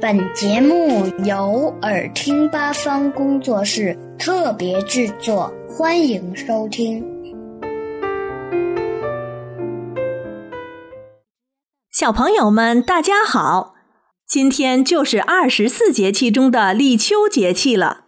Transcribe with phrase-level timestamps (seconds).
[0.00, 7.04] 本节目由耳听八方工作室特别制作，欢迎收听。
[11.92, 13.74] 小朋友们，大家好！
[14.26, 18.04] 今天就是二十四节气中的立秋节气了。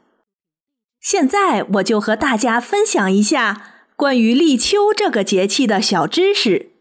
[0.98, 3.60] 现在我就和大家分享一下
[3.96, 6.71] 关于立秋这个节气的小知识。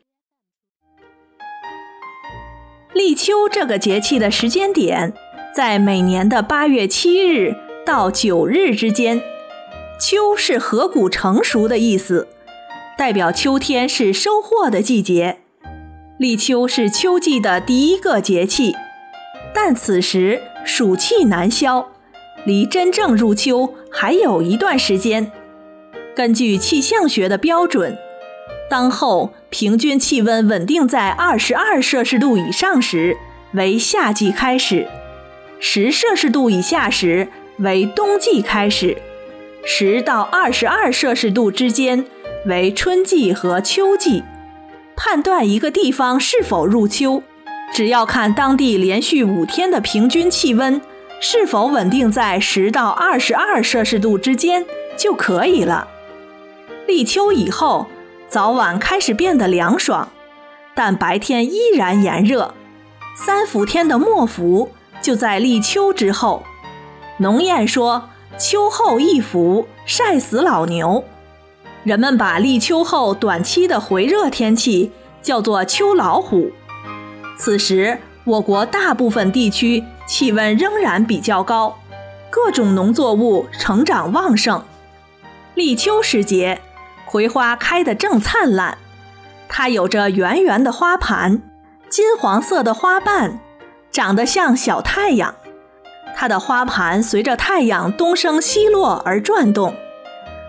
[2.93, 5.13] 立秋这个节气的时间点
[5.55, 7.55] 在每年的八月七日
[7.85, 9.21] 到九日之间。
[9.99, 12.27] 秋是禾谷成熟的意思，
[12.97, 15.37] 代表秋天是收获的季节。
[16.17, 18.75] 立秋是秋季的第一个节气，
[19.53, 21.87] 但此时暑气难消，
[22.43, 25.31] 离真正入秋还有一段时间。
[26.13, 27.97] 根据气象学的标准。
[28.71, 33.17] 当后平均气温稳定在二十二摄氏度以上时，
[33.51, 34.87] 为夏季开始；
[35.59, 38.95] 十摄氏度以下时，为冬季开始；
[39.65, 42.05] 十到二十二摄氏度之间，
[42.45, 44.23] 为春季和秋季。
[44.95, 47.23] 判断一个地方是否入秋，
[47.73, 50.79] 只要看当地连续五天的平均气温
[51.19, 55.89] 是否稳定在十到二十二摄氏度之间就可以了。
[56.87, 57.87] 立秋以后。
[58.31, 60.07] 早晚开始变得凉爽，
[60.73, 62.53] 但白天依然炎热。
[63.13, 64.71] 三伏天的末伏
[65.01, 66.43] 就在立秋之后。
[67.17, 68.09] 农谚说
[68.39, 71.03] ：“秋后一伏，晒死老牛。”
[71.83, 76.51] 人们把立秋后短期的回热天气叫做“秋老虎”。
[77.37, 81.77] 此时，我国大部分地区气温仍然比较高，
[82.29, 84.63] 各种农作物成长旺盛。
[85.53, 86.61] 立秋时节。
[87.11, 88.77] 葵花开得正灿烂，
[89.49, 91.41] 它有着圆圆的花盘，
[91.89, 93.41] 金黄色的花瓣，
[93.91, 95.35] 长得像小太阳。
[96.15, 99.75] 它的花盘随着太阳东升西落而转动，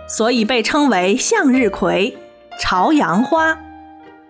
[0.07, 2.17] 所以被称为向日葵、
[2.61, 3.59] 朝阳花。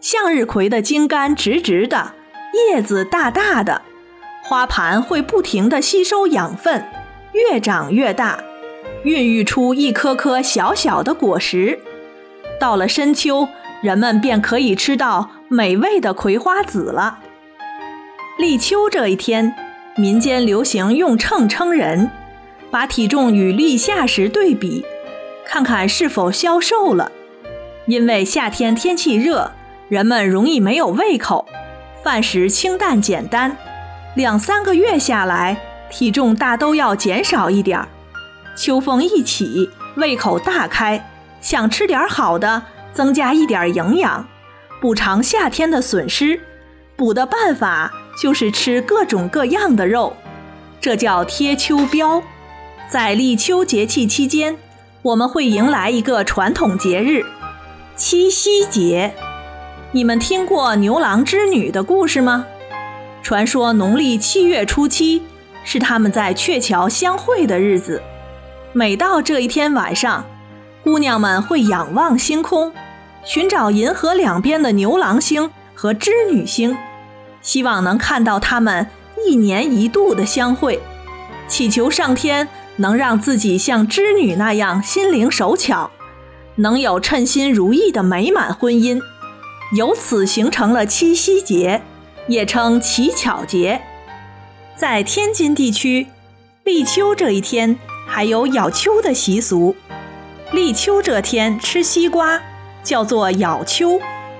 [0.00, 2.12] 向日葵的茎干直直的，
[2.70, 3.82] 叶子大大的，
[4.42, 6.82] 花盘会不停地吸收养分，
[7.32, 8.42] 越长越大，
[9.02, 11.78] 孕育出一颗颗小小的果实。
[12.62, 13.48] 到了深秋，
[13.80, 17.18] 人们便可以吃到美味的葵花籽了。
[18.38, 19.52] 立秋这一天，
[19.96, 22.08] 民间流行用秤称人，
[22.70, 24.86] 把体重与立夏时对比，
[25.44, 27.10] 看看是否消瘦了。
[27.86, 29.50] 因为夏天天气热，
[29.88, 31.44] 人们容易没有胃口，
[32.04, 33.56] 饭食清淡简单，
[34.14, 37.88] 两三个月下来，体重大都要减少一点儿。
[38.56, 41.08] 秋风一起，胃口大开。
[41.42, 42.62] 想吃点好的，
[42.94, 44.26] 增加一点营养，
[44.80, 46.40] 补偿夏天的损失。
[46.96, 50.16] 补的办法就是吃各种各样的肉，
[50.80, 52.22] 这叫贴秋膘。
[52.88, 54.56] 在立秋节气期间，
[55.02, 57.24] 我们会迎来一个传统节日——
[57.96, 59.12] 七夕节。
[59.90, 62.46] 你们听过牛郎织女的故事吗？
[63.22, 65.22] 传说农历七月初七
[65.64, 68.02] 是他们在鹊桥相会的日子。
[68.72, 70.24] 每到这一天晚上，
[70.84, 72.72] 姑娘们会仰望星空，
[73.24, 76.76] 寻找银河两边的牛郎星和织女星，
[77.40, 78.88] 希望能看到他们
[79.24, 80.80] 一年一度的相会，
[81.46, 85.90] 祈求上天能让自己像织女那样心灵手巧，
[86.56, 89.00] 能有称心如意的美满婚姻，
[89.76, 91.82] 由此形成了七夕节，
[92.26, 93.82] 也称乞巧节。
[94.74, 96.08] 在天津地区，
[96.64, 97.78] 立秋这一天
[98.08, 99.76] 还有咬秋的习俗。
[100.52, 102.38] 立秋这天吃西瓜，
[102.82, 103.98] 叫做咬秋，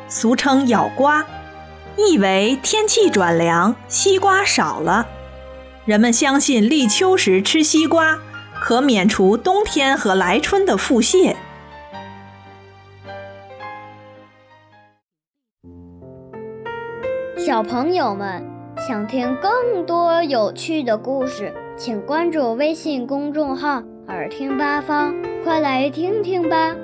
[0.09, 1.25] 俗称咬瓜，
[1.97, 5.07] 意为天气转凉，西瓜少了。
[5.87, 8.19] 人们相信立秋时吃西瓜，
[8.61, 11.35] 可免除冬天和来春的腹泻。
[17.39, 18.47] 小朋友们
[18.87, 21.55] 想听更多有趣的故事，
[21.85, 23.83] 请关注微信公众号。
[24.07, 25.13] 耳听八方，
[25.43, 26.77] 快来听听吧。